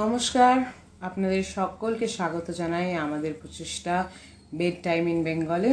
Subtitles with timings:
[0.00, 0.56] নমস্কার।
[1.08, 3.94] আপনাদের সকলকে স্বাগত জানাই আমাদের প্রচেষ্টা
[4.54, 5.70] বেড টাইম ইন বেঙ্গলে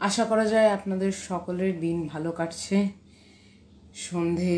[0.00, 2.76] আশা করা যায় আপনাদের সকলের দিন ভালো কাটছে।
[4.06, 4.56] সন্ধে,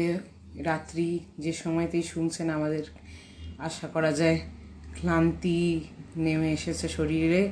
[0.68, 1.08] রাত্রি
[1.38, 2.84] যে সময়তেই শুনছেন আমাদের,
[3.58, 4.38] আশা করা যায়
[4.96, 5.62] ক্লান্তি
[6.16, 7.42] নেমে এসেছে শরীরে।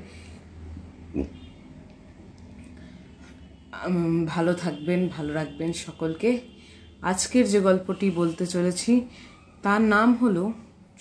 [4.27, 6.31] ভালো থাকবেন, ভালো রাখবেন সকলকে।
[7.11, 8.93] আজকের যে গল্পটি বলতে চলেছি
[9.63, 10.45] তার নাম হলো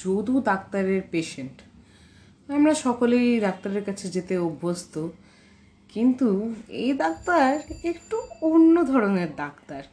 [0.04, 1.56] যদু ডাক্তারের পেশেন্ট
[2.50, 4.96] আমরা সকলেই ডাক্তারের কাছে যেতে অভ্যস্ত,
[5.90, 6.28] কিন্তু
[6.82, 7.50] এই ডাক্তার
[7.84, 9.84] একটু অন্য ধরনের ডাক্তার।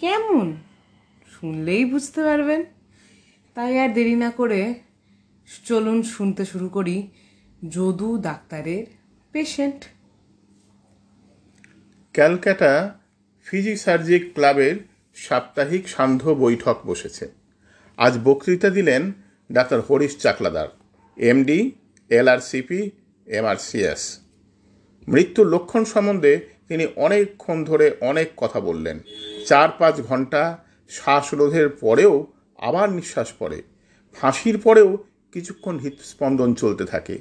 [0.00, 0.46] কেমন?
[1.32, 2.60] শুনলেই বুঝতে পারবেন।
[3.56, 4.60] তাই আর দেরি না করে
[5.64, 6.96] চলুন শুনতে শুরু করি
[7.70, 8.84] যদু ডাক্তারের
[9.32, 9.80] পেশেন্ট
[12.14, 12.72] ক্যালকাটা
[13.46, 14.76] ফিজিসার্জিক ক্লাবের
[15.16, 17.24] সাপ্তাহিক সান্ধ্য বৈঠক বসেছে।
[17.96, 19.12] আজ বক্তৃতা দিলেন
[19.52, 20.68] doctor Harish Chakladar,
[21.16, 21.60] MD,
[22.10, 22.90] LRCP,
[23.26, 24.02] MRCS.
[25.08, 26.32] মৃত্যুর লক্ষণ সম্বন্ধে
[26.68, 28.98] তিনি অনেকক্ষণ ধরে অনেক কথা বললেন।
[29.46, 30.58] চার পাঁচ ঘণ্টা
[30.90, 32.26] শ্বাসরোধের পরেও
[32.58, 33.62] আবার নিঃশ্বাস পড়ে।
[34.16, 34.98] ফাঁসির পরেও
[35.32, 37.18] কিছুক্ষণ হৃৎস্পন্দন চলতে থাকে।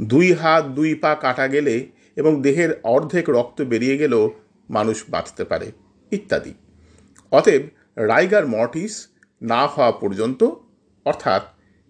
[0.00, 1.74] দুই হাত, দুই পা কাটা গেলে
[2.16, 4.24] এবং দেহের অর্ধেক রক্ত বেরিয়ে গেলেও
[4.70, 5.72] মানুষ বাঁচতে পারে,
[6.12, 6.54] ইত্যাদি।
[7.30, 7.62] অতএব
[7.96, 8.94] রাইগার মর্টিস
[9.42, 10.44] না হওয়া পর্যন্ত,
[11.04, 11.42] অর্থাৎ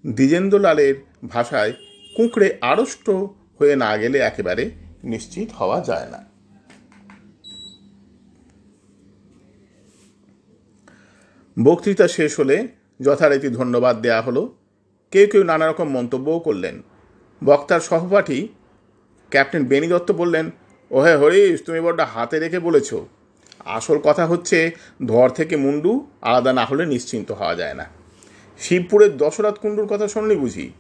[0.07, 0.95] দ্বিজেন্দ্রলালের
[1.29, 1.73] ভাষায়
[2.17, 3.11] কুঁকড়ে আড়ষ্ট
[3.59, 4.71] হয়ে না গেলে একেবারে
[5.05, 6.33] নিশ্চিত হওয়া যায় না।
[11.63, 12.69] বক্তৃতা শেষ হলে
[13.01, 14.57] যথারীতি ধন্যবাদ দেয়া হলো।
[15.11, 16.83] কেউ কেউ নানা রকম মন্তব্যও করলেন।
[17.45, 18.49] বক্তার সহপাঠী
[19.31, 20.51] ক্যাপ্টেন বেনি দত্ত বললেন,
[20.91, 22.95] ওহে হরিশ, তুমি বড্ড হাতে রেখে বলেছ।
[23.65, 24.71] আসল কথা হচ্ছে,
[25.07, 27.85] ধর থেকে মুন্ডু আলাদা না হলে নিশ্চিন্ত হওয়া যায় না।
[28.59, 30.73] শিবপুরের দশরথ কুণ্ডুর কথা শুনলি বুঝি?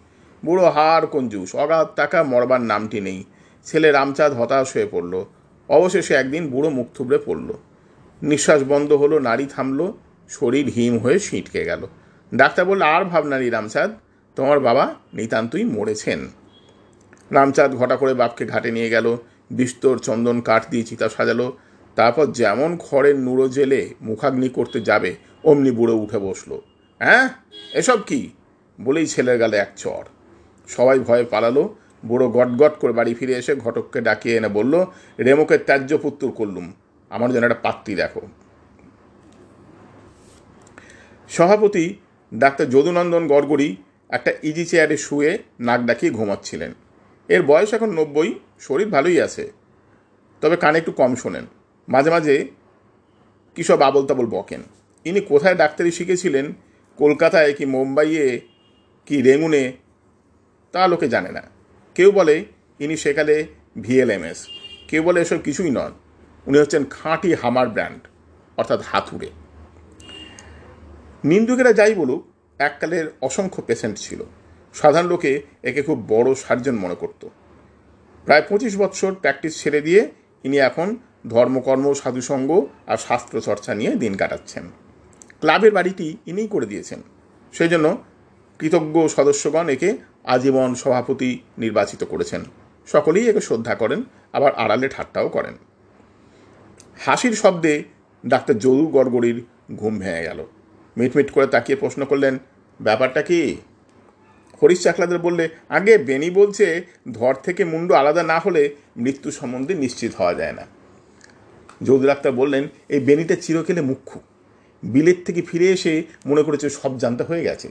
[0.45, 3.25] বুড়ো হার কঞ্জুস অগাধ টাকা মরবার নামটি নেই।
[3.65, 5.25] ছেলে রামচাঁদ হতাশ হয়ে পড়ল।
[5.69, 7.53] অবশেষে একদিন বুড়ো মুখ থুবড়ে পড়ল।
[8.23, 9.99] নিঃশ্বাস বন্ধ হলো, নাড়ি থামলো,
[10.29, 11.87] শরীর হিম হয়ে ছিটকে গেল।
[12.35, 13.91] ডাক্তার বলল, আর ভাবনারি রামচাঁদ,
[14.37, 16.29] তোমার বাবা নিতান্তই মরেছেন।
[17.31, 19.17] রামচাঁদ ঘটা করে বাপকে ঘাটে নিয়ে গেল,
[19.51, 21.57] বিস্তর চন্দন কাঠ দিয়ে চিতা সাজালো
[21.95, 25.15] তারপর যেমন খড়ের নুড়ো জেলে মুখাগ্নি করতে যাবে,
[25.45, 26.59] অমনি বুড়ো উঠে বসল।
[26.99, 27.29] হ্যাঁ?
[27.75, 28.31] এসব কি?
[28.81, 30.05] বলেই ছেলের গালে এক চর।
[30.69, 31.75] সবাই ভয়ে পালালো।
[32.07, 34.85] বুড়ো গটগট করে বাড়ি ফিরে এসে ঘটককে ডাকিয়ে এনে বলল
[35.21, 36.73] রেমুকে ত্যায্য পুত্তুর করলুম।
[37.11, 38.21] আমার জন্য একটা পাত্তি দেখো।
[41.29, 41.97] সভাপতি
[42.35, 43.77] ডাক্তার যদুনন্দন গড়গড়ি
[44.11, 46.75] একটা ইজি চেয়ারে শুয়ে নাক ডাকিয়ে ঘুমাচ্ছিলেন।
[47.29, 49.53] এর বয়স এখন নব্বই, শরীর ভালোই আছে।
[50.41, 51.47] তবে কানে একটু কম শোনেন।
[51.89, 52.35] মাঝে মাঝে
[53.57, 54.63] কী সব আবল তাবল বকেন।
[55.07, 56.47] ইনি কোথায় ডাক্তারি শিখেছিলেন,
[56.99, 58.41] কলকাতায় কি মুম্বাইয়ে
[59.07, 59.73] কি রেঙ্গুনে,
[60.75, 61.43] তা লোকে জানে না।
[61.97, 62.45] কেউ বলে
[62.81, 63.37] ইনি সেকালে
[63.83, 64.41] ভিএলএমএস,
[64.89, 65.93] কেউ বলে এসব কিছুই নন।
[66.47, 68.01] উনি হচ্ছেন খাঁটি হামার ব্র্যান্ড,
[68.59, 69.29] অর্থাৎ হাতুড়ে।
[71.25, 72.23] নিন্দুকেরা যাই বলুক,
[72.61, 74.21] এককালের অসংখ্য পেশেন্ট ছিল।
[74.75, 77.23] সাধারণ লোকে একে খুব বড় সার্জন মনে করত।
[78.27, 80.01] প্রায় পঁচিশ বৎসর প্র্যাকটিস ছেড়ে দিয়ে
[80.45, 80.89] ইনি এখন
[81.29, 84.65] ধর্মকর্ম, সাধুসঙ্গ আর শাস্ত্র চর্চা নিয়ে দিন কাটাচ্ছেন।
[85.41, 87.03] ক্লাবের বাড়িটি ইনিই করে দিয়েছেন।
[87.53, 88.05] সেই জন্য
[88.59, 92.45] কৃতজ্ঞ সদস্যগণ একে আজীবন সভাপতি নির্বাচিত করেছেন।
[92.87, 95.55] সকলেই একে শ্রদ্ধা করেন, আবার আড়ালে ঠাট্টাও করেন।
[97.01, 97.83] হাসির শব্দে
[98.27, 99.45] ডাক্তার যদু গড়গড়ির
[99.77, 100.47] ঘুম ভেঙে গেল।
[100.97, 102.39] মিটমিট করে তাকিয়ে প্রশ্ন করলেন,
[102.81, 103.57] ব্যাপারটা কি?
[104.63, 110.15] হরিশ চাকলাদের বললে, আগে বেনি বলছে, ধর থেকে মুন্ডু আলাদা না হলে মৃত্যু সম্বন্ধে নিশ্চিত
[110.15, 110.67] হওয়া যায় না।
[111.85, 114.21] যদু ডাক্তার বললেন, এই বেনিটা চিরকেলে মুখ্য।
[114.83, 117.69] বিলেত থেকে ফিরে এসে মনে করেছে সব জানতে হয়ে গেছে।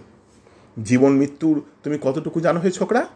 [0.83, 3.07] জীবন মৃত্যুর তুমি কতটুকু জানো হে ছোকরা?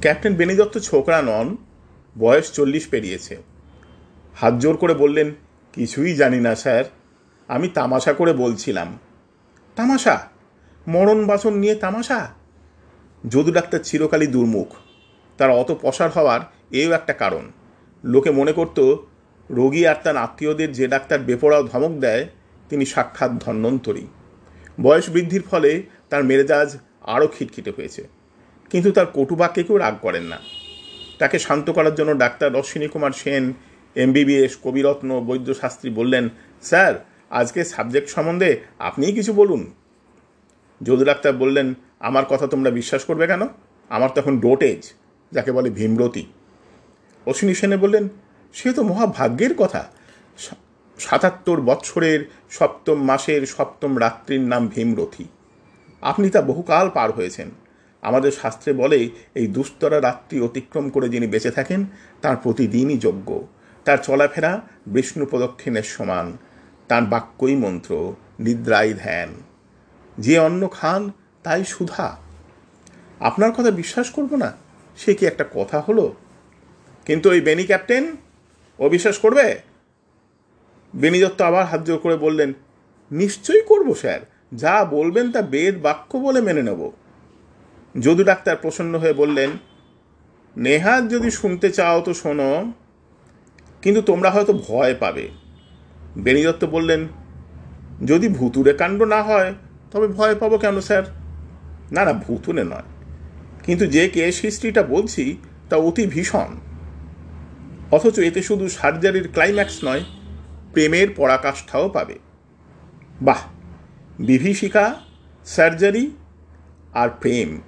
[0.00, 1.56] ক্যাপ্টেন বেনি দত্ত ছোকরা নন,
[2.18, 3.42] বয়স চল্লিশ পেরিয়েছে।
[4.36, 5.34] হাত জোর করে বললেন,
[5.72, 6.84] কিছুই জানি না স্যার,
[7.48, 8.98] আমি তামাশা করে বলছিলাম।
[9.76, 10.28] তামাশা?
[10.88, 12.30] মরণ বাসন নিয়ে তামাশা?
[13.28, 14.68] যদু ডাক্তার চিরকালই দুর্মুখ।
[15.38, 16.40] তার অত পসার হওয়ার
[16.70, 17.50] এও একটা কারণ।
[18.04, 18.96] লোকে মনে করত,
[19.50, 22.28] রোগী আর তার আত্মীয়দের যে ডাক্তার বেপড়াও ধমক দেয়,
[22.68, 24.06] তিনি সাক্ষাৎ ধন্যন্তরী
[24.80, 28.08] বয়স বৃদ্ধির ফলে তার মেরেজাজ আরও খিটখিটে হয়েছে।
[28.70, 30.38] কিন্তু তার কটুবাক্যে কেউ রাগ করেন না।
[31.18, 33.52] তাকে শান্ত করার জন্য ডাক্তার অশ্বিনী কুমার সেন,
[33.96, 36.28] এমবিবিএস কবিরত্ন বৈদ্যশাস্ত্রী বললেন,
[36.62, 39.72] স্যার, আজকে সাবজেক্ট সম্বন্ধে আপনিই কিছু বলুন।
[40.82, 43.42] যদু ডাক্তার বললেন, আমার কথা তোমরা বিশ্বাস করবে কেন?
[43.88, 44.92] আমার তখন ডোটেজ,
[45.32, 46.26] যাকে বলে ভীমরতি।
[47.26, 48.08] অশ্বিনী সেনে বললেন,
[48.54, 49.84] সে তো মহাভাগ্যের কথা।
[50.98, 55.24] সাতাত্তর বৎসরের সপ্তম মাসের সপ্তম রাত্রির নাম ভীমরথী।
[56.02, 57.50] আপনি তা বহুকাল পার হয়েছেন।
[58.02, 61.86] আমাদের শাস্ত্রে বলে, এই দুস্তরা রাত্রি অতিক্রম করে যিনি বেঁচে থাকেন,
[62.22, 63.46] তার প্রতিদিনই যোগ্য।
[63.84, 66.36] তার চলাফেরা বিষ্ণু প্রদক্ষিণের সমান।
[66.88, 69.28] তার বাক্যই মন্ত্র, নিদ্রাই ধ্যান।
[70.18, 71.10] যে অন্ন খান,
[71.42, 72.16] তাই সুধা।
[73.20, 74.52] আপনার কথা বিশ্বাস করব না?
[74.96, 76.14] সে কি একটা কথা হলো?
[77.04, 78.16] কিন্তু ওই বেনি ক্যাপ্টেন
[78.78, 79.58] ও বিশ্বাস করবে?
[80.94, 82.52] বেনি দত্ত আবার হাত জোর করে বললেন,
[83.12, 84.20] নিশ্চয়ই করব, স্যার।
[84.54, 86.90] যা বলবেন তা বেদ বাক্য বলে মেনে নেব।
[88.00, 89.50] যদু ডাক্তার প্রসন্ন হয়ে বললেন,
[90.56, 92.72] নেহাত যদি শুনতে চাও তো শোনো,
[93.82, 95.28] কিন্তু তোমরা হয়তো ভয় পাবে।
[96.18, 97.08] বেনি দত্ত বললেন,
[98.04, 99.54] যদি ভুতুরে কাণ্ড না হয়,
[99.90, 101.02] তবে ভয় পাবো কেন, স্যার?
[101.92, 102.82] না না ভুতুরে নয়।
[103.62, 105.36] কিন্তু যে কেস হিস্ট্রিটা বলছি,
[105.70, 106.60] তা অতি ভীষণ।
[107.94, 110.02] অথচ এতে শুধু সার্জারির ক্লাইম্যাক্স নয়,
[110.72, 112.18] প্রেমের পরাকাষ্ঠাও পাবে।
[113.22, 113.40] বাহ,
[114.18, 114.84] বিভীষিকা,
[115.44, 116.04] সার্জারি
[116.94, 117.60] আর প্রেম।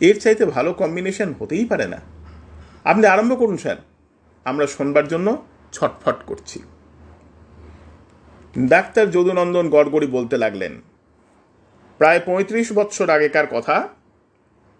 [0.00, 2.00] এর চাইতে ভালো কম্বিনেশন হতেই পারে না।
[2.84, 3.76] আপনি আরম্ভ করুন, স্যার।
[4.44, 5.28] আমরা শোনবার জন্য
[5.72, 6.58] ছটফট করছি।
[8.58, 10.74] ডাক্তার যদুনন্দন গড়গড়ি বলতে লাগলেন,
[11.98, 13.88] প্রায় পঁয়ত্রিশ বৎসর আগেকার কথা।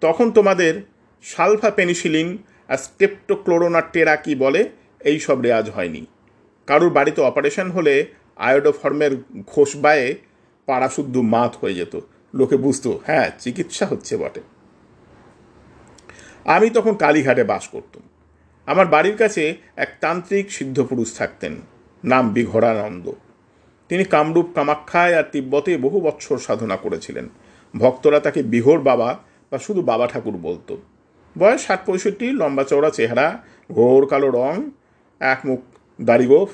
[0.00, 0.82] তখন তোমাদের
[1.22, 2.38] সালফা পেনিসিলিন
[2.68, 4.68] আর স্টেপটোক্লোরোনাটেরা কি বলে?
[5.00, 6.06] এই সব রেয়াজ হয়নি।
[6.66, 7.94] কারুর বাড়িতে অপারেশন হলে
[8.36, 9.12] আয়োডোফর্মের
[9.46, 10.14] ঘোষবায়ে
[10.66, 11.94] পাড়া শুদ্ধ মাত হয়ে যেত।
[12.34, 14.40] লোকে বুঝতো হ্যাঁ চিকিৎসা হচ্ছে বটে।
[16.44, 18.02] আমি তখন কালীঘাটে বাস করতাম।
[18.66, 21.54] আমার বাড়ির কাছে এক তান্ত্রিক সিদ্ধ পুরুষ থাকতেন,
[22.04, 23.12] নাম বিঘোরানন্দ।
[23.88, 27.28] তিনি কামরূপ, কামাখ্যায় আর তিব্বতে বহু বৎসর সাধনা করেছিলেন।
[27.74, 29.18] ভক্তরা তাকে বিহোর বাবা
[29.50, 30.74] বা শুধু বাবা ঠাকুর বলতো।
[31.38, 33.42] বয়স ষাট পঁয়ষট্টি, লম্বা চওড়া চেহারা,
[33.72, 34.70] ঘোর কালো রং,
[35.20, 35.60] এক মুখ
[36.00, 36.48] দাড়িগোফ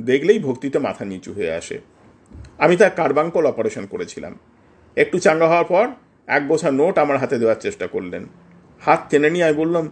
[0.00, 1.80] দেখলেই ভক্তিতে মাথা নিচু হয়ে আসে।
[2.58, 4.38] আমি তার কার্বাঙ্কল অপারেশন করেছিলাম।
[4.96, 5.88] একটু চাঙ্গা হওয়ার পর
[6.26, 8.26] এক গোছা নোট আমার হাতে দেওয়ার চেষ্টা করলেন।
[8.80, 9.90] হাত টেনে নিয়ে আমি বললাম,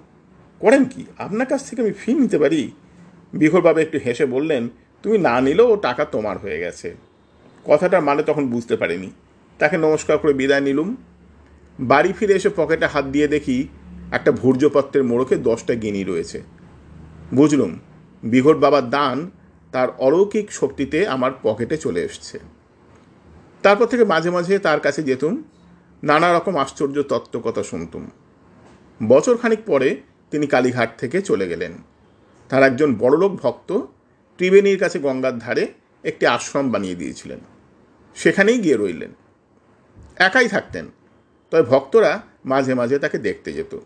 [0.61, 1.05] করেন কি?
[1.19, 2.71] আপনার কাছ থেকে আমি ফি নিতে পারি?
[3.33, 4.69] বিহরবাবা একটু হেসে বললেন,
[5.03, 6.95] তুমি না নিলেও টাকা তোমার হয়ে গেছে।
[7.65, 9.11] কথাটার মানে তখন বুঝতে পারিনি।
[9.59, 10.97] তাকে নমস্কার করে বিদায় নিলুম।
[11.81, 13.69] বাড়ি ফিরে এসে পকেটে হাত দিয়ে দেখি
[14.13, 16.43] একটা ভূর্যপত্রের মোড়কে দশটা গিনি রয়েছে।
[17.35, 17.79] বুঝলুম
[18.23, 19.31] বিঘট বাবার দান
[19.73, 22.39] তার অলৌকিক শক্তিতে আমার পকেটে চলে এসছে।
[23.63, 25.43] তারপর থেকে মাঝে মাঝে তার কাছে যেতুম,
[26.03, 28.11] নানা রকম আশ্চর্য তত্ত্বকথা শুনতুম।
[29.07, 30.01] বছর খানিক পরে
[30.31, 31.73] তিনি কালীঘাট থেকে চলে গেলেন।
[32.49, 33.73] তার একজন বড়লোক ভক্ত
[34.37, 35.67] ত্রিবেণীর কাছে গঙ্গার ধারে
[36.05, 37.39] একটি আশ্রম বানিয়ে দিয়েছিলেন।
[38.15, 39.15] সেখানেই গিয়ে রইলেন।
[40.17, 40.91] একাই থাকতেন,
[41.51, 43.79] তবে ভক্তরা মাঝে মাঝে তাকে দেখতে যেত।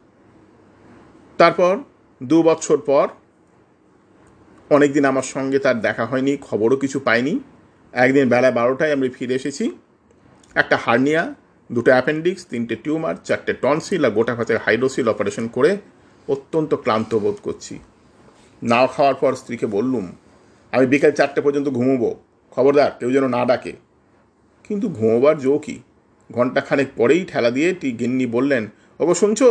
[1.41, 1.75] তারপর
[2.23, 3.07] দু বছর পর
[4.71, 7.35] অনেকদিন আমার সঙ্গে তার দেখা হয়নি, খবরও কিছু পাইনি।
[7.93, 9.65] একদিন বেলা বারোটায় আমি ফিরে এসেছি।
[10.55, 11.35] একটা হার্নিয়া,
[11.73, 15.71] দুটো অ্যাপেন্ডিক্স, তিনটে টিউমার, চারটে টনসিল আর গোটা খাতে হাইড্রোসিল অপারেশন করে
[16.29, 17.79] অত্যন্ত ক্লান্ত বোধ করছি।
[18.63, 20.07] নাও খাওয়ার পর স্ত্রীকে বললুম,
[20.73, 22.11] আমি বিকেল চারটে পর্যন্ত ঘুমোবো।
[22.51, 23.73] খবরদার, কেউ যেন না ডাকে।
[24.69, 25.77] কিন্তু ঘুমোবার জো কি?
[26.33, 28.63] ঘন্টাখানেক পরেই ঠেলা দিয়ে টি গিন্নি বললেন,
[29.01, 29.49] ওগো, শুনছো?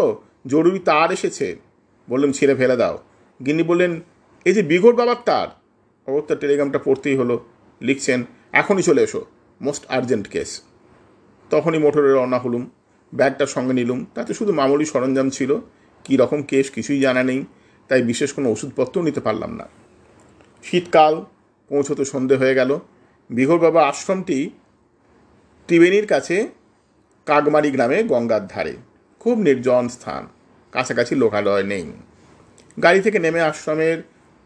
[0.47, 1.68] জরুরি তার এসেছে।
[2.09, 2.99] বললাম ছেড়ে ফেলে দাও।
[3.45, 4.01] গিন্নি বললেন,
[4.45, 5.47] এই যে বিঘট বাবার তার?
[6.11, 7.45] অগত্যা টেলিগ্রামটা পড়তেই হলো।
[7.81, 9.25] লিখছেন, এখনই চলে এসো,
[9.61, 10.61] মোস্ট আর্জেন্ট কেস।
[11.49, 12.69] তখনই মোটরে রওনা হলুম,
[13.15, 15.59] ব্যাগটা সঙ্গে নিলুম। তাতে শুধু মামুলি সরঞ্জাম ছিল,
[16.03, 17.45] কী রকম কেস কিছুই জানা নেই,
[17.87, 19.67] তাই বিশেষ কোনো ওষুধপত্রও নিতে পারলাম না।
[20.63, 21.25] শীতকাল,
[21.69, 22.79] পৌঁছতে সন্ধে হয়ে গেল।
[23.29, 24.49] বিঘর বাবা আশ্রমটি
[25.67, 26.47] ত্রিবেণীর কাছে
[27.25, 28.77] কাগমারি গ্রামে গঙ্গার ধারে।
[29.19, 30.27] খুব নির্জন স্থান।
[30.71, 31.85] কাছাকাছি লোকালয় নেই।
[32.83, 33.97] গাড়ি থেকে নেমে আশ্রমের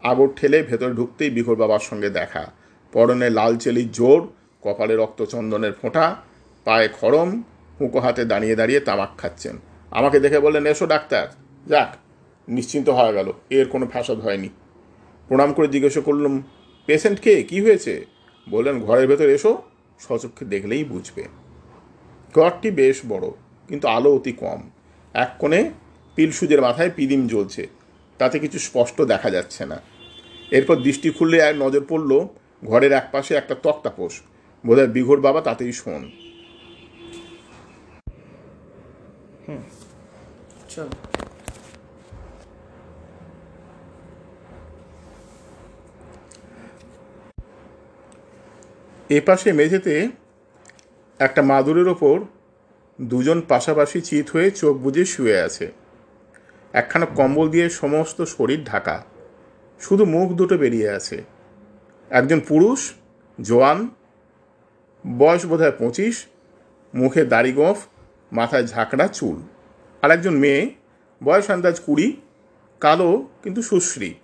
[0.02, 2.52] আগর ঠেলে ভেতরে ঢুকতেই বিঘর বাবার সঙ্গে দেখা।
[2.92, 4.28] পরনে লাল চেলির জোর,
[4.62, 6.16] কপালে রক্তচন্দনের ফোঁটা,
[6.64, 7.42] পায়ে খড়ম
[7.80, 9.58] হুঁকো হাতে দাঁড়িয়ে দাঁড়িয়ে তামাক খাচ্ছেন।
[9.90, 11.26] আমাকে দেখে বললেন, এসো ডাক্তার,
[11.66, 11.90] যাক,
[12.48, 14.48] নিশ্চিন্ত হয়ে গেল, এর কোনো ফ্যাসদ হয়নি।
[15.28, 16.42] প্রণাম করে জিজ্ঞাসা করলাম
[16.86, 17.42] পেশেন্ট কে?
[17.42, 18.04] কী হয়েছে?
[18.50, 19.62] বললেন, ঘরের ভেতর এসো
[19.98, 21.24] সচক্ষে দেখলেই বুঝবে।
[22.34, 23.30] ঘরটি বেশ বড়,
[23.68, 24.70] কিন্তু আলো অতি কম।
[25.14, 25.70] এক কোণে
[26.16, 27.66] পিলসুজের মাথায় পিদিম জ্বলছে।
[28.18, 29.80] তাতে কিছু স্পষ্ট দেখা যাচ্ছে না।
[30.50, 32.10] এরপর দৃষ্টি খুললে এক নজর পড়ল
[32.64, 34.20] ঘরের এক পাশে একটা তক্তাপোষ
[34.66, 36.02] বোধহয় বিঘোর বাবা তাতেই শোন।
[49.08, 50.08] এপাশে মেঝেতে
[51.18, 52.16] একটা মাদুরের ওপর
[53.00, 55.83] দুজন পাশাপাশি চিত হয়ে চোখ বুজে শুয়ে আছে।
[56.74, 59.04] একখানা কম্বল দিয়ে সমস্ত শরীর ঢাকা।
[59.80, 61.24] শুধু মুখ দুটো বেরিয়ে আছে।
[62.10, 62.92] একজন পুরুষ,
[63.40, 63.88] জোয়ান,
[65.18, 66.26] বয়স বোধ হয় পঁচিশ,
[66.94, 67.78] মুখে দাড়ি গোঁফ,
[68.32, 69.42] মাথায় ঝাঁকড়া চুল।
[70.02, 70.74] আর একজন মেয়ে,
[71.22, 72.20] বয়স আন্দাজ কুড়ি,
[72.80, 74.14] কালো কিন্তু সুশ্রী,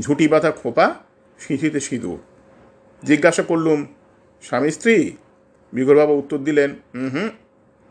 [0.00, 0.94] ঝুঁটি বাঁধা খোপা,
[1.38, 2.18] সিঁথিতে সিঁদুর।
[3.06, 3.86] জিজ্ঞাসা করলুম,
[4.42, 5.16] স্বামী স্ত্রী?
[5.72, 7.28] বিগরবাবু উত্তর দিলেন হুম,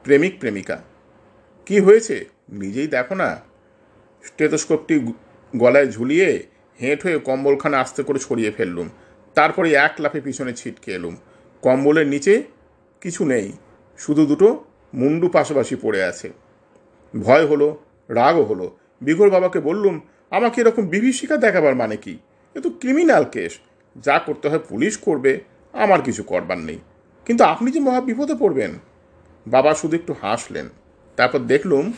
[0.04, 0.82] প্রেমিক, প্রেমিকা।
[1.66, 2.26] কি হয়েছে?
[2.50, 3.55] নিজেই দেখো না।
[4.26, 4.96] স্টেথোস্কোপটি
[5.58, 6.44] গলায় ঝুলিয়ে
[6.82, 8.90] হেঁট হয়ে কম্বলখানা আস্তে করে ছড়িয়ে ফেললুম।
[9.36, 11.16] তারপরে এক লাফে পিছনে ছিটকে এলুম।
[11.62, 12.44] কম্বলের নিচে
[13.02, 13.52] কিছু নেই,
[13.98, 14.48] শুধু দুটো
[14.94, 16.30] মুন্ডু পাশাপাশি পড়ে আছে।
[17.14, 17.68] ভয় হলো,
[18.10, 22.18] রাগও হলো। বিগর বাবাকে বললুম, আমাকে এরকম বিভীষিকা দেখাবার মানে কি?
[22.56, 23.54] এ তো ক্রিমিনাল কেস।
[23.98, 25.40] যা করতে হয় পুলিশ করবে,
[25.74, 26.80] আমার কিছু করবার নেই।
[27.26, 28.72] কিন্তু আপনি যে মহা বিপদে পড়বেন?
[29.48, 30.70] বাবা শুধু একটু হাসলেন।
[31.16, 31.94] তারপর দেখলুম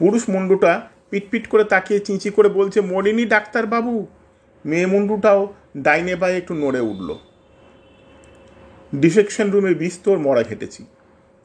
[0.00, 0.72] পুরুষ মুন্ডুটা
[1.10, 3.94] পিটপিট করে তাকিয়ে চিঁচি করে বলছে, মরিনি ডাক্তারবাবু।
[4.64, 5.40] মেয়ে মুন্ডুটাও
[5.86, 7.08] ডাইনে বায়ে একটু নড়ে উঠল।
[8.92, 10.82] ডিসেকশন রুমে বিস্তর মরা ঘেটেছি।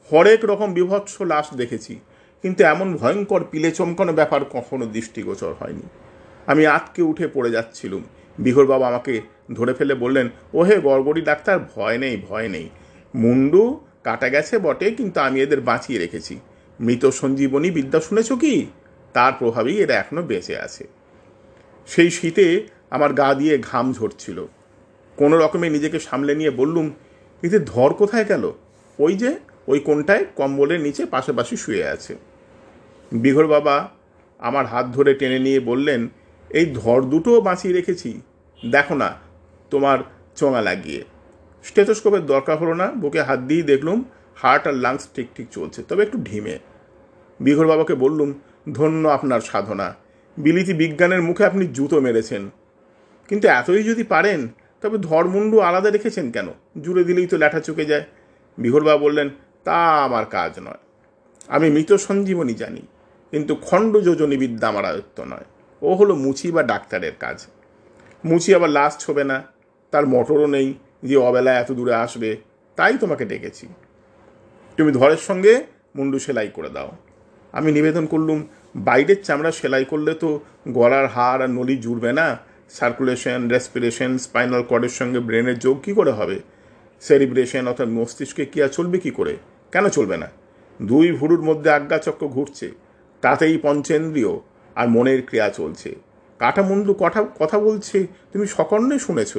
[0.10, 1.94] হরেক রকম বিভৎস লাশ দেখেছি,
[2.44, 5.86] কিন্তু এমন ভয়ঙ্কর পিলে চমকানো ব্যাপার কখনো দৃষ্টিগোচর হয়নি।
[6.52, 8.04] আমি আতকে উঠে পড়ে যাচ্ছিলুম।
[8.38, 9.14] বিহর বাবা আমাকে
[9.58, 12.68] ধরে ফেলে বললেন, ওহে গড়গড়ি ডাক্তার, ভয় নেই ভয় নেই।
[13.14, 13.64] মুন্ডু
[14.06, 16.36] কাটা গেছে বটে, কিন্তু আমি এদের বাঁচিয়ে রেখেছি।
[16.80, 18.66] মৃত সঞ্জীবনী বিদ্যা শুনেছ কি?
[19.14, 20.88] তার প্রভাবেই এরা এখনও বেঁচে আছে।
[21.88, 24.46] সেই শীতে আমার গা দিয়ে ঘাম ঝরছিল।
[25.16, 26.92] কোনো রকমে নিজেকে সামলে নিয়ে বললুম,
[27.44, 28.54] এতে ধর কোথায় গেল?
[29.00, 32.16] ওই যে, ওই কোনটায় কম্বলের নিচে পাশাপাশি শুয়ে আছে।
[33.12, 33.90] বিঘর বাবা
[34.40, 36.08] আমার হাত ধরে টেনে নিয়ে বললেন,
[36.50, 38.22] এই ধর দুটোও বাঁচিয়ে রেখেছি।
[38.72, 39.14] দেখো না
[39.70, 40.00] তোমার
[40.36, 41.04] চোঙা লাগিয়ে।
[41.64, 44.04] স্টেথোস্কোপের দরকার হলো না, বুকে হাত দিয়েই দেখলুম
[44.36, 46.60] হার্ট আর লাংস ঠিক ঠিক চলছে। তবে একটু ঢিমে।
[47.40, 48.34] বিঘর বাবাকে বললুম,
[48.74, 49.96] ধন্য আপনার সাধনা।
[50.38, 52.50] বিলিতি বিজ্ঞানের মুখে আপনি জুতো মেরেছেন।
[53.28, 54.48] কিন্তু এতই যদি পারেন,
[54.82, 56.48] তবে ধর্মুন্ডু আলাদা রেখেছেন কেন?
[56.82, 58.04] জুড়ে দিলেই তো ল্যাঠা চুকে যায়।
[58.58, 59.30] বিঘরবাবা বললেন,
[59.64, 60.78] তা আমার কাজ নয়।
[61.48, 62.82] আমি মৃত সঞ্জীবনী জানি,
[63.32, 65.46] কিন্তু খণ্ড যোজনী বিদ্যা আমার আয়ত্ত নয়।
[65.82, 67.46] ও হলো মুচি বা ডাক্তারের কাজ।
[68.26, 69.44] মুচি আবার লাশ ছোবে না।
[69.92, 70.74] তার মোটরও নেই
[71.04, 72.38] যে অবেলায় এত দূরে আসবে।
[72.76, 73.68] তাই তোমাকে ডেকেছি।
[74.78, 75.64] তুমি ধরের সঙ্গে
[75.96, 76.92] মুন্ডু সেলাই করে দাও।
[77.52, 82.38] আমি নিবেদন করলুম, বাইরের চামড়া সেলাই করলে তো গলার হাড় আর নলি জুড়বে না।
[82.70, 86.40] সার্কুলেশন রেসপিরেশন স্পাইনাল কর্ডের সঙ্গে ব্রেনের যোগ কী করে হবে?
[87.02, 89.38] সেলিব্রেশন অর্থাৎ মস্তিষ্কে কি আর চলবে কী করে?
[89.72, 90.28] কেন চলবে না?
[90.82, 92.72] দুই ভুরুর মধ্যে আজ্ঞাচক্র ঘুরছে,
[93.22, 94.40] তাতেই পঞ্চেন্দ্রিয়
[94.76, 95.96] আর মনের ক্রিয়া চলছে।
[96.40, 99.38] কাটা মুন্ডু কথা কথা বলছে, তুমি সকর্ণে শুনেছ।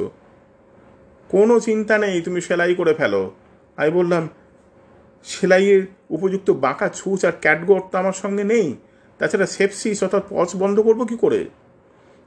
[1.27, 3.31] কোনো চিন্তা নেই, তুমি সেলাই করে ফেলো।
[3.77, 4.29] আমি বললাম
[5.27, 8.67] সেলাইয়ের উপযুক্ত বাঁকা ছুঁচ আর ক্যাটগোট তো আমার সঙ্গে নেই।
[9.19, 11.45] তাছাড়া সেপসিস অর্থাৎ পচ বন্ধ করব কি করে?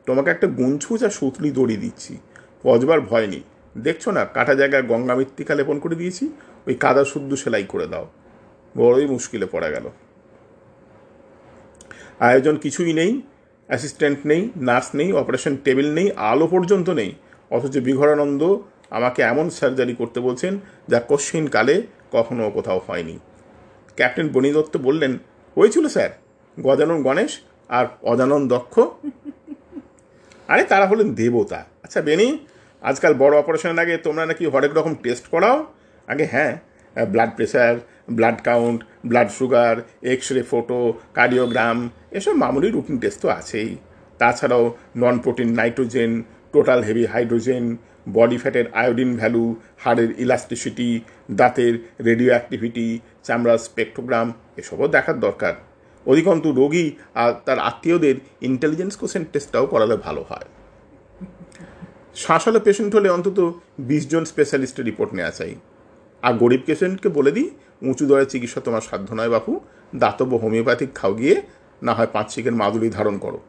[0.06, 2.18] তোমাকে একটা গুঞ্ছুচ আর সুতলি দড়ি দিচ্ছি।
[2.62, 3.42] পচবার ভয় নেই।
[3.78, 6.24] দেখছ না, কাটা জায়গায় গঙ্গা মৃত্তিকা লেপন করে দিয়েছি?
[6.66, 8.06] ওই কাদা শুদ্ধ সেলাই করে দাও।
[8.76, 9.86] বড়ই মুশকিলে পড়া গেল।
[12.20, 13.22] আয়োজন কিছুই নেই
[13.66, 17.14] অ্যাসিস্ট্যান্ট নেই নার্স নেই অপারেশন টেবিল নেই, আলো পর্যন্ত নেই।
[17.50, 18.42] অথচ বিঘরানন্দ
[18.90, 21.48] আমাকে এমন সার্জারি করতে বলছেন যা কশ্চিন
[22.12, 23.18] কালে কখনো কোথাও হয়নি।
[23.96, 25.18] ক্যাপ্টেন বনি দত্ত বললেন,
[25.56, 26.10] হয়েছিল স্যার।
[26.60, 28.80] গজানন গণেশ আর অজানন দক্ষ।
[30.48, 32.38] আরে, তারা হলেন দেবতা। আচ্ছা বেনি
[32.82, 35.66] আজকাল বড় অপারেশনের আগে তোমরা নাকি হরেক রকম টেস্ট করাও?
[36.06, 36.56] আগে হ্যাঁ
[37.10, 37.76] blood pressure
[38.10, 43.76] blood count, blood sugar X ray photo, cardiogram, এসব মামুলি রুটিন টেস্ট তো আছেই।
[44.18, 47.76] তাছাড়াও non protein nitrogen, total heavy hydrogen
[48.12, 49.44] body ফ্যাটের আয়োডিন ভ্যালু
[49.78, 51.00] হাড়ের ইলাস্টিসিটি
[51.30, 51.74] দাঁতের
[52.04, 55.54] রেডিও অ্যাক্টিভিটি চামড়ার স্পেকট্রোগ্রাম এসবও দেখার দরকার।
[56.06, 60.48] অধিকন্তু রোগী আর তার আত্মীয়দের ইন্টেলিজেন্স কোশ্চেন টেস্টটাও করালে ভালো হয়।
[62.14, 63.38] শ্বাসলে পেশেন্ট হলে অন্তত
[63.78, 65.54] বিশ জন স্পেশালিস্টের রিপোর্ট নেওয়া চাই।
[66.22, 67.50] আর গরিব পেশেন্টকে বলে দিই,
[67.82, 69.60] উঁচু দরের চিকিৎসা তোমার সাধ্য নয় বাপু,
[69.96, 71.42] দাতব্য হোমিওপ্যাথিক খাও গিয়ে,
[71.82, 73.40] না হয় পাঁচ চিকেন মাদুরি ধারণ করো।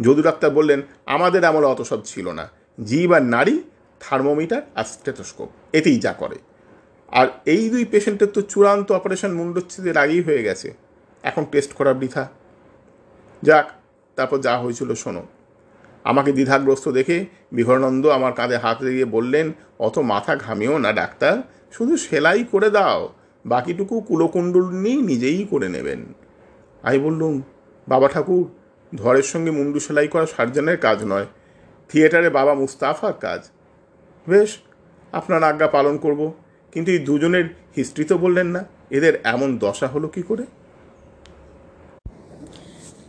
[0.00, 3.62] যদু ডাক্তার বললেন, আমাদের আমলে অত সব ছিল না। জীব আর নারী,
[4.00, 6.36] থার্মোমিটার আর স্টেথোস্কোপ। এতেই যা করে।
[7.08, 10.74] আর এই দুই পেশেন্টের তো চূড়ান্ত অপারেশন মুন্ডচ্ছেদের আগেই হয়ে গেছে।
[11.22, 12.28] এখন টেস্ট করা বৃথা।
[13.42, 13.70] যাক,
[14.16, 15.26] তারপর যা হয়েছিল শোনো।
[16.04, 21.38] আমাকে দ্বিধাগ্রস্ত দেখে বিহরানন্দ আমার কাঁধে হাত দিয়ে বললেন, অত মাথা ঘামিও না, ডাক্তার।
[21.72, 23.12] শুধু সেলাই করে দাও।
[23.46, 26.04] বাকিটুকু কুলকুণ্ডুলনি নিজেই করে নেবেন।
[26.82, 27.42] আমি বললুম,
[27.88, 28.50] বাবা ঠাকুর
[28.96, 31.26] ধরের সঙ্গে মুন্ডু সেলাই করা সার্জনের কাজ নয়।
[31.90, 33.40] থিয়েটারে বাবা মুস্তাফার কাজ।
[34.26, 34.50] বেশ,
[35.12, 36.20] আপনার আজ্ঞা পালন করব,
[36.72, 38.62] কিন্তু এই দুজনের হিস্ট্রি তো বললেন না,
[38.96, 40.44] এদের এমন দশা হলো কি করে?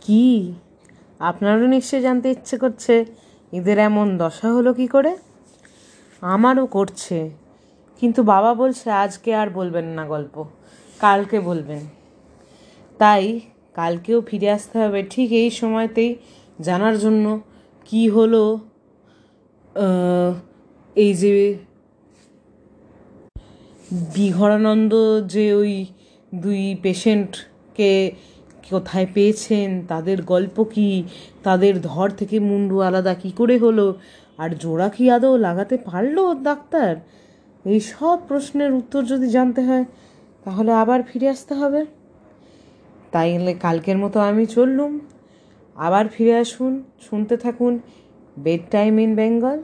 [0.04, 0.26] কি?
[1.20, 2.94] আপনারও নিশ্চয় জানতে ইচ্ছে করছে,
[3.52, 5.12] এদের এমন দশা হলো কি করে?
[6.22, 7.18] আমারও করছে,
[8.02, 10.34] কিন্তু বাবা বলছে আজকে আর বলবেন না গল্প,
[11.00, 11.82] কালকে বলবেন।
[13.00, 13.24] তাই
[13.78, 16.10] কালকেও ফিরে আসতে হবে ঠিক এই সময়তেই
[16.66, 17.24] জানার জন্য
[17.88, 18.42] কি হলো
[20.96, 21.32] এই যে
[24.16, 24.92] বিঘরানন্দ
[25.34, 25.74] যে ওই
[26.32, 27.92] দুই পেশেন্টকে
[28.70, 30.90] কোথায় পেয়েছেন, তাদের গল্প কি,
[31.46, 33.86] তাদের ধর থেকে মুন্ডু আলাদা কি করে হলো,
[34.38, 36.16] আর জোড়া কি আদৌ লাগাতে পারল
[36.48, 36.92] ডাক্তার?
[37.64, 39.84] এই সব প্রশ্নের উত্তর যদি জানতে হয়,
[40.44, 41.80] তাহলে আবার ফিরে আসতে হবে।
[43.12, 44.92] তাইলে কালকের মতো আমি চললুম।
[45.76, 46.72] আবার ফিরে আসুন,
[47.06, 47.72] শুনতে থাকুন
[48.36, 49.58] বেড টাইম ইন বেঙ্গল